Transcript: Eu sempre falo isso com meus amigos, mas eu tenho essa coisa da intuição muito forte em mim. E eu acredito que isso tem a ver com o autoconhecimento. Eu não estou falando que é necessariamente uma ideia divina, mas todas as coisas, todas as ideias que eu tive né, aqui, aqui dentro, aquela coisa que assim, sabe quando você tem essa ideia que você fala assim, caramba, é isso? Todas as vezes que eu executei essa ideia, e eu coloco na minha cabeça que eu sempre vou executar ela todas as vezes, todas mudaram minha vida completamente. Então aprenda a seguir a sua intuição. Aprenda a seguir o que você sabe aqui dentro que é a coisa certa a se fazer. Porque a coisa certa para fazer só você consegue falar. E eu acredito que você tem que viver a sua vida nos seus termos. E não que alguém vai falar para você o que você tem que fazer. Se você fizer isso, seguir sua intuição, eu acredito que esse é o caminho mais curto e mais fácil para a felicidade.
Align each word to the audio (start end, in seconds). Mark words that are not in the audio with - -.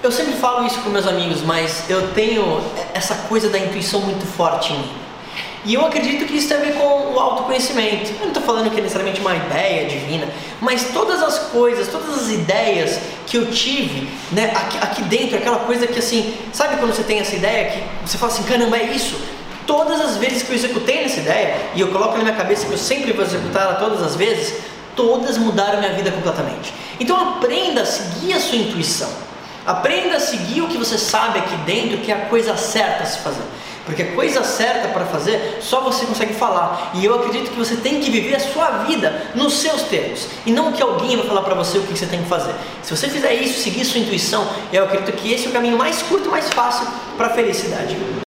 Eu 0.00 0.12
sempre 0.12 0.34
falo 0.34 0.64
isso 0.64 0.78
com 0.80 0.90
meus 0.90 1.08
amigos, 1.08 1.42
mas 1.42 1.90
eu 1.90 2.12
tenho 2.12 2.62
essa 2.94 3.16
coisa 3.28 3.48
da 3.48 3.58
intuição 3.58 4.00
muito 4.00 4.24
forte 4.24 4.72
em 4.72 4.78
mim. 4.78 4.90
E 5.64 5.74
eu 5.74 5.84
acredito 5.84 6.24
que 6.24 6.36
isso 6.36 6.46
tem 6.46 6.56
a 6.56 6.60
ver 6.60 6.74
com 6.74 7.14
o 7.14 7.18
autoconhecimento. 7.18 8.12
Eu 8.12 8.20
não 8.20 8.28
estou 8.28 8.42
falando 8.44 8.70
que 8.70 8.78
é 8.78 8.80
necessariamente 8.80 9.20
uma 9.20 9.34
ideia 9.34 9.88
divina, 9.88 10.28
mas 10.60 10.92
todas 10.92 11.20
as 11.20 11.40
coisas, 11.50 11.88
todas 11.88 12.16
as 12.16 12.30
ideias 12.30 13.00
que 13.26 13.36
eu 13.36 13.50
tive 13.50 14.08
né, 14.30 14.52
aqui, 14.54 14.78
aqui 14.80 15.02
dentro, 15.02 15.36
aquela 15.36 15.58
coisa 15.58 15.84
que 15.88 15.98
assim, 15.98 16.32
sabe 16.52 16.76
quando 16.76 16.94
você 16.94 17.02
tem 17.02 17.18
essa 17.18 17.34
ideia 17.34 17.72
que 17.72 18.08
você 18.08 18.16
fala 18.16 18.32
assim, 18.32 18.44
caramba, 18.44 18.78
é 18.78 18.84
isso? 18.84 19.20
Todas 19.66 20.00
as 20.00 20.16
vezes 20.16 20.44
que 20.44 20.50
eu 20.50 20.54
executei 20.54 21.04
essa 21.04 21.18
ideia, 21.18 21.56
e 21.74 21.80
eu 21.80 21.88
coloco 21.88 22.16
na 22.16 22.22
minha 22.22 22.36
cabeça 22.36 22.66
que 22.66 22.72
eu 22.72 22.78
sempre 22.78 23.12
vou 23.12 23.24
executar 23.24 23.64
ela 23.64 23.74
todas 23.74 24.00
as 24.00 24.14
vezes, 24.14 24.54
todas 24.94 25.36
mudaram 25.36 25.80
minha 25.80 25.92
vida 25.92 26.12
completamente. 26.12 26.72
Então 27.00 27.30
aprenda 27.30 27.82
a 27.82 27.84
seguir 27.84 28.32
a 28.32 28.40
sua 28.40 28.56
intuição. 28.56 29.27
Aprenda 29.68 30.16
a 30.16 30.20
seguir 30.20 30.62
o 30.62 30.66
que 30.66 30.78
você 30.78 30.96
sabe 30.96 31.40
aqui 31.40 31.54
dentro 31.66 31.98
que 31.98 32.10
é 32.10 32.14
a 32.14 32.24
coisa 32.24 32.56
certa 32.56 33.02
a 33.02 33.06
se 33.06 33.18
fazer. 33.18 33.42
Porque 33.84 34.02
a 34.02 34.12
coisa 34.12 34.42
certa 34.42 34.88
para 34.88 35.04
fazer 35.04 35.58
só 35.60 35.82
você 35.82 36.06
consegue 36.06 36.32
falar. 36.32 36.92
E 36.94 37.04
eu 37.04 37.14
acredito 37.14 37.50
que 37.50 37.58
você 37.58 37.76
tem 37.76 38.00
que 38.00 38.10
viver 38.10 38.36
a 38.36 38.40
sua 38.40 38.84
vida 38.84 39.30
nos 39.34 39.58
seus 39.58 39.82
termos. 39.82 40.26
E 40.46 40.52
não 40.52 40.72
que 40.72 40.82
alguém 40.82 41.18
vai 41.18 41.26
falar 41.26 41.42
para 41.42 41.54
você 41.54 41.76
o 41.76 41.82
que 41.82 41.98
você 41.98 42.06
tem 42.06 42.22
que 42.22 42.28
fazer. 42.30 42.54
Se 42.82 42.96
você 42.96 43.10
fizer 43.10 43.34
isso, 43.34 43.60
seguir 43.60 43.84
sua 43.84 44.00
intuição, 44.00 44.48
eu 44.72 44.84
acredito 44.84 45.12
que 45.12 45.34
esse 45.34 45.44
é 45.48 45.50
o 45.50 45.52
caminho 45.52 45.76
mais 45.76 46.00
curto 46.02 46.28
e 46.28 46.30
mais 46.30 46.48
fácil 46.48 46.86
para 47.18 47.26
a 47.26 47.30
felicidade. 47.30 47.94